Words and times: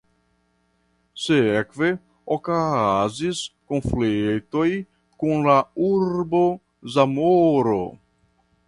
Sekve 1.25 1.89
okazis 2.37 3.43
konfliktoj 3.73 4.67
kun 5.21 5.49
la 5.51 5.61
urbo 5.93 6.45
Zamoro. 6.97 7.81